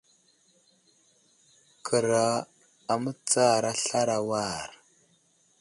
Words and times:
Kəra 1.85 2.25
a 2.91 2.93
mətsar 3.03 3.63
aslar 3.71 4.09
a 4.17 4.19
war. 4.29 4.69